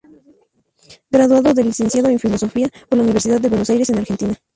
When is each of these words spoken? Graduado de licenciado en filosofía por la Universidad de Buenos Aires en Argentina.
Graduado 1.11 1.53
de 1.53 1.63
licenciado 1.63 2.09
en 2.09 2.17
filosofía 2.17 2.71
por 2.89 2.97
la 2.97 3.03
Universidad 3.03 3.39
de 3.39 3.49
Buenos 3.49 3.69
Aires 3.69 3.87
en 3.91 3.99
Argentina. 3.99 4.33